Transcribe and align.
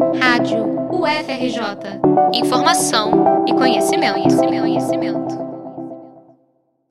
Rádio 0.00 0.64
UFRJ. 0.90 2.00
Informação 2.32 3.44
e 3.46 3.52
conhecimento, 3.52 4.14
conhecimento, 4.14 4.60
conhecimento. 4.62 5.34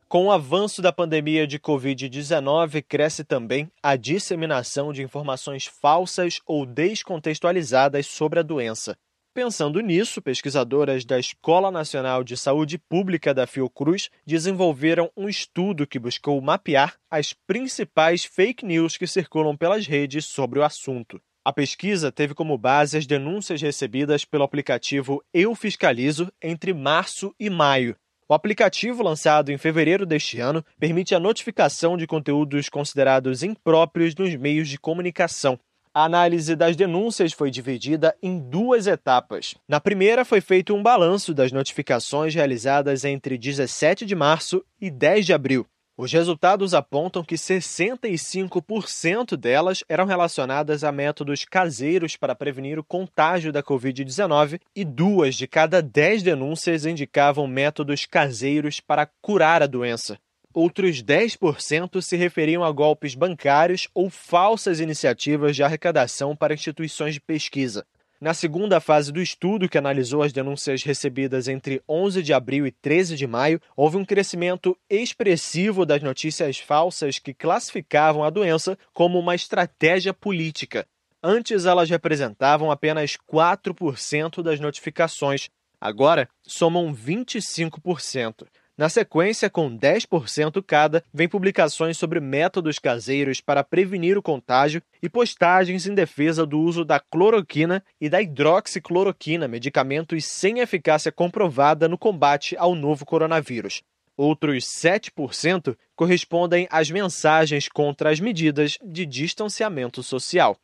Com 0.07 0.27
o 0.27 0.31
avanço 0.31 0.79
da 0.79 0.93
pandemia 0.93 1.47
de 1.47 1.57
Covid-19, 1.57 2.85
cresce 2.87 3.23
também 3.23 3.71
a 3.81 3.95
disseminação 3.95 4.93
de 4.93 5.01
informações 5.01 5.65
falsas 5.65 6.39
ou 6.45 6.67
descontextualizadas 6.67 8.05
sobre 8.05 8.39
a 8.39 8.43
doença. 8.43 8.95
Pensando 9.33 9.79
nisso, 9.81 10.21
pesquisadoras 10.21 11.03
da 11.03 11.17
Escola 11.17 11.71
Nacional 11.71 12.23
de 12.23 12.37
Saúde 12.37 12.77
Pública 12.77 13.33
da 13.33 13.47
Fiocruz 13.47 14.11
desenvolveram 14.23 15.09
um 15.17 15.27
estudo 15.27 15.87
que 15.87 15.97
buscou 15.97 16.39
mapear 16.41 16.95
as 17.09 17.33
principais 17.33 18.23
fake 18.23 18.63
news 18.63 18.97
que 18.97 19.07
circulam 19.07 19.57
pelas 19.57 19.87
redes 19.87 20.25
sobre 20.25 20.59
o 20.59 20.63
assunto. 20.63 21.19
A 21.49 21.51
pesquisa 21.51 22.11
teve 22.11 22.35
como 22.35 22.59
base 22.59 22.95
as 22.95 23.07
denúncias 23.07 23.59
recebidas 23.59 24.23
pelo 24.23 24.43
aplicativo 24.43 25.19
Eu 25.33 25.55
Fiscalizo 25.55 26.31
entre 26.39 26.75
março 26.75 27.33
e 27.39 27.49
maio. 27.49 27.95
O 28.29 28.35
aplicativo, 28.35 29.01
lançado 29.01 29.51
em 29.51 29.57
fevereiro 29.57 30.05
deste 30.05 30.39
ano, 30.39 30.63
permite 30.79 31.15
a 31.15 31.19
notificação 31.19 31.97
de 31.97 32.05
conteúdos 32.05 32.69
considerados 32.69 33.41
impróprios 33.41 34.13
nos 34.13 34.35
meios 34.35 34.69
de 34.69 34.77
comunicação. 34.77 35.59
A 35.91 36.03
análise 36.03 36.55
das 36.55 36.75
denúncias 36.75 37.33
foi 37.33 37.49
dividida 37.49 38.15
em 38.21 38.37
duas 38.37 38.85
etapas. 38.85 39.55
Na 39.67 39.79
primeira, 39.79 40.23
foi 40.23 40.41
feito 40.41 40.75
um 40.75 40.83
balanço 40.83 41.33
das 41.33 41.51
notificações 41.51 42.35
realizadas 42.35 43.03
entre 43.03 43.39
17 43.39 44.05
de 44.05 44.13
março 44.13 44.63
e 44.79 44.91
10 44.91 45.25
de 45.25 45.33
abril. 45.33 45.65
Os 46.01 46.13
resultados 46.13 46.73
apontam 46.73 47.25
que 47.25 47.35
65% 47.35 49.35
delas 49.35 49.83
eram 49.89 50.05
relacionadas 50.05 50.85
a 50.85 50.93
métodos 50.93 51.43
caseiros 51.43 52.15
para 52.15 52.33
prevenir 52.33 52.79
o 52.79 52.83
contágio 52.85 53.51
da 53.51 53.61
Covid-19 53.61 54.61
e 54.73 54.85
duas 54.85 55.35
de 55.35 55.45
cada 55.45 55.81
dez 55.81 56.23
denúncias 56.23 56.85
indicavam 56.85 57.45
métodos 57.47 58.05
caseiros 58.05 58.79
para 58.79 59.09
curar 59.21 59.61
a 59.61 59.67
doença. 59.67 60.17
Outros 60.53 61.03
10% 61.03 62.01
se 62.01 62.15
referiam 62.15 62.63
a 62.63 62.71
golpes 62.71 63.13
bancários 63.13 63.89
ou 63.93 64.09
falsas 64.09 64.79
iniciativas 64.79 65.53
de 65.53 65.63
arrecadação 65.63 66.33
para 66.33 66.53
instituições 66.53 67.15
de 67.15 67.19
pesquisa. 67.19 67.85
Na 68.21 68.33
segunda 68.33 68.81
fase 68.81 69.13
do 69.13 69.21
estudo, 69.21 69.69
que 69.69 69.77
analisou 69.77 70.21
as 70.21 70.33
denúncias 70.33 70.83
recebidas 70.83 71.47
entre 71.47 71.81
11 71.87 72.21
de 72.21 72.33
abril 72.33 72.67
e 72.67 72.71
13 72.71 73.15
de 73.15 73.25
maio, 73.25 73.61
houve 73.77 73.95
um 73.95 74.03
crescimento 74.03 74.77
expressivo 74.89 75.85
das 75.85 76.03
notícias 76.03 76.57
falsas 76.57 77.17
que 77.17 77.33
classificavam 77.33 78.21
a 78.21 78.29
doença 78.29 78.77
como 78.93 79.17
uma 79.17 79.35
estratégia 79.35 80.13
política. 80.13 80.85
Antes, 81.23 81.63
elas 81.65 81.89
representavam 81.89 82.69
apenas 82.69 83.15
4% 83.15 84.43
das 84.43 84.59
notificações, 84.59 85.47
agora 85.79 86.27
somam 86.43 86.93
25%. 86.93 88.45
Na 88.79 88.87
sequência, 88.87 89.49
com 89.49 89.77
10% 89.77 90.63
cada, 90.65 91.03
vem 91.13 91.27
publicações 91.27 91.97
sobre 91.97 92.21
métodos 92.21 92.79
caseiros 92.79 93.41
para 93.41 93.61
prevenir 93.61 94.17
o 94.17 94.21
contágio 94.21 94.81
e 95.03 95.09
postagens 95.09 95.85
em 95.85 95.93
defesa 95.93 96.45
do 96.45 96.57
uso 96.57 96.85
da 96.85 96.97
cloroquina 96.97 97.83
e 97.99 98.07
da 98.07 98.21
hidroxicloroquina, 98.21 99.49
medicamentos 99.49 100.23
sem 100.23 100.59
eficácia 100.59 101.11
comprovada 101.11 101.89
no 101.89 101.97
combate 101.97 102.55
ao 102.55 102.73
novo 102.73 103.05
coronavírus. 103.05 103.83
Outros 104.15 104.63
7% 104.63 105.75
correspondem 105.93 106.65
às 106.71 106.89
mensagens 106.89 107.67
contra 107.67 108.09
as 108.09 108.21
medidas 108.21 108.77
de 108.81 109.05
distanciamento 109.05 110.01
social. 110.01 110.57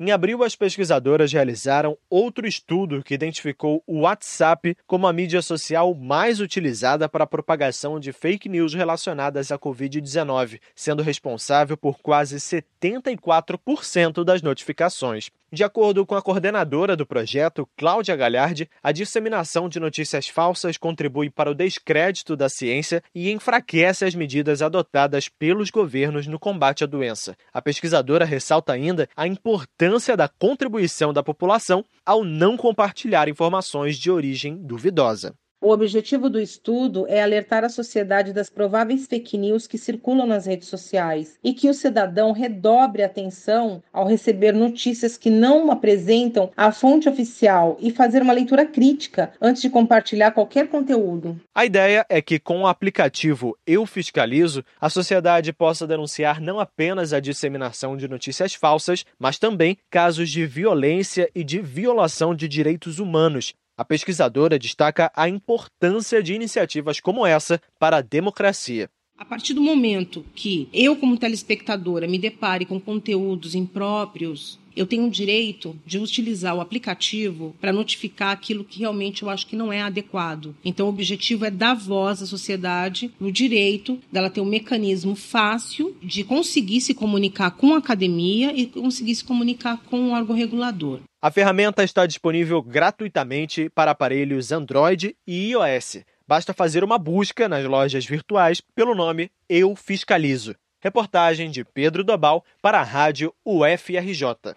Em 0.00 0.12
abril, 0.12 0.44
as 0.44 0.54
pesquisadoras 0.54 1.32
realizaram 1.32 1.98
outro 2.08 2.46
estudo 2.46 3.02
que 3.02 3.14
identificou 3.14 3.82
o 3.84 4.02
WhatsApp 4.02 4.76
como 4.86 5.08
a 5.08 5.12
mídia 5.12 5.42
social 5.42 5.92
mais 5.92 6.38
utilizada 6.38 7.08
para 7.08 7.24
a 7.24 7.26
propagação 7.26 7.98
de 7.98 8.12
fake 8.12 8.48
news 8.48 8.74
relacionadas 8.74 9.50
à 9.50 9.58
Covid-19, 9.58 10.60
sendo 10.72 11.02
responsável 11.02 11.76
por 11.76 11.98
quase 11.98 12.36
74% 12.36 14.22
das 14.22 14.40
notificações. 14.40 15.32
De 15.50 15.64
acordo 15.64 16.04
com 16.04 16.14
a 16.14 16.20
coordenadora 16.20 16.94
do 16.94 17.06
projeto, 17.06 17.66
Cláudia 17.74 18.14
Galhardi, 18.14 18.68
a 18.82 18.92
disseminação 18.92 19.66
de 19.66 19.80
notícias 19.80 20.28
falsas 20.28 20.76
contribui 20.76 21.30
para 21.30 21.50
o 21.50 21.54
descrédito 21.54 22.36
da 22.36 22.50
ciência 22.50 23.02
e 23.14 23.30
enfraquece 23.30 24.04
as 24.04 24.14
medidas 24.14 24.60
adotadas 24.60 25.26
pelos 25.26 25.70
governos 25.70 26.26
no 26.26 26.38
combate 26.38 26.84
à 26.84 26.86
doença. 26.86 27.34
A 27.50 27.62
pesquisadora 27.62 28.26
ressalta 28.26 28.74
ainda 28.74 29.08
a 29.16 29.26
importância 29.26 30.14
da 30.14 30.28
contribuição 30.28 31.14
da 31.14 31.22
população 31.22 31.82
ao 32.04 32.22
não 32.24 32.54
compartilhar 32.54 33.26
informações 33.26 33.96
de 33.96 34.10
origem 34.10 34.54
duvidosa. 34.54 35.34
O 35.60 35.72
objetivo 35.72 36.30
do 36.30 36.40
estudo 36.40 37.04
é 37.08 37.20
alertar 37.20 37.64
a 37.64 37.68
sociedade 37.68 38.32
das 38.32 38.48
prováveis 38.48 39.08
fake 39.08 39.36
news 39.36 39.66
que 39.66 39.76
circulam 39.76 40.24
nas 40.24 40.46
redes 40.46 40.68
sociais 40.68 41.36
e 41.42 41.52
que 41.52 41.68
o 41.68 41.74
cidadão 41.74 42.30
redobre 42.30 43.02
atenção 43.02 43.82
ao 43.92 44.06
receber 44.06 44.52
notícias 44.52 45.16
que 45.16 45.28
não 45.28 45.68
apresentam 45.72 46.52
a 46.56 46.70
fonte 46.70 47.08
oficial 47.08 47.76
e 47.80 47.90
fazer 47.90 48.22
uma 48.22 48.32
leitura 48.32 48.64
crítica 48.64 49.32
antes 49.40 49.60
de 49.60 49.68
compartilhar 49.68 50.30
qualquer 50.30 50.68
conteúdo. 50.68 51.40
A 51.52 51.66
ideia 51.66 52.06
é 52.08 52.22
que, 52.22 52.38
com 52.38 52.60
o 52.60 52.66
aplicativo 52.68 53.58
Eu 53.66 53.84
Fiscalizo, 53.84 54.64
a 54.80 54.88
sociedade 54.88 55.52
possa 55.52 55.88
denunciar 55.88 56.40
não 56.40 56.60
apenas 56.60 57.12
a 57.12 57.18
disseminação 57.18 57.96
de 57.96 58.06
notícias 58.06 58.54
falsas, 58.54 59.04
mas 59.18 59.40
também 59.40 59.76
casos 59.90 60.30
de 60.30 60.46
violência 60.46 61.28
e 61.34 61.42
de 61.42 61.60
violação 61.60 62.32
de 62.32 62.46
direitos 62.46 63.00
humanos 63.00 63.54
a 63.78 63.84
pesquisadora 63.84 64.58
destaca 64.58 65.12
a 65.14 65.28
importância 65.28 66.20
de 66.20 66.34
iniciativas 66.34 66.98
como 66.98 67.24
essa 67.24 67.62
para 67.78 67.98
a 67.98 68.02
democracia. 68.02 68.90
A 69.18 69.24
partir 69.24 69.52
do 69.52 69.60
momento 69.60 70.24
que 70.32 70.68
eu, 70.72 70.94
como 70.94 71.18
telespectadora, 71.18 72.06
me 72.06 72.18
depare 72.18 72.64
com 72.64 72.80
conteúdos 72.80 73.52
impróprios, 73.52 74.60
eu 74.76 74.86
tenho 74.86 75.06
o 75.06 75.10
direito 75.10 75.76
de 75.84 75.98
utilizar 75.98 76.54
o 76.54 76.60
aplicativo 76.60 77.52
para 77.60 77.72
notificar 77.72 78.30
aquilo 78.30 78.62
que 78.62 78.78
realmente 78.78 79.24
eu 79.24 79.28
acho 79.28 79.44
que 79.44 79.56
não 79.56 79.72
é 79.72 79.82
adequado. 79.82 80.54
Então, 80.64 80.86
o 80.86 80.90
objetivo 80.90 81.44
é 81.44 81.50
dar 81.50 81.74
voz 81.74 82.22
à 82.22 82.26
sociedade 82.26 83.10
no 83.18 83.32
direito 83.32 83.98
dela 84.12 84.30
ter 84.30 84.40
um 84.40 84.44
mecanismo 84.44 85.16
fácil 85.16 85.96
de 86.00 86.22
conseguir 86.22 86.80
se 86.80 86.94
comunicar 86.94 87.50
com 87.50 87.74
a 87.74 87.78
academia 87.78 88.52
e 88.54 88.66
conseguir 88.66 89.16
se 89.16 89.24
comunicar 89.24 89.78
com 89.90 89.98
o 89.98 90.12
órgão 90.12 90.36
regulador. 90.36 91.00
A 91.20 91.32
ferramenta 91.32 91.82
está 91.82 92.06
disponível 92.06 92.62
gratuitamente 92.62 93.68
para 93.74 93.90
aparelhos 93.90 94.52
Android 94.52 95.16
e 95.26 95.50
iOS. 95.50 96.04
Basta 96.28 96.52
fazer 96.52 96.84
uma 96.84 96.98
busca 96.98 97.48
nas 97.48 97.64
lojas 97.64 98.04
virtuais 98.04 98.60
pelo 98.74 98.94
nome 98.94 99.30
Eu 99.48 99.74
Fiscalizo. 99.74 100.54
Reportagem 100.78 101.50
de 101.50 101.64
Pedro 101.64 102.04
Dobal 102.04 102.44
para 102.60 102.78
a 102.78 102.82
Rádio 102.82 103.34
UFRJ. 103.46 104.54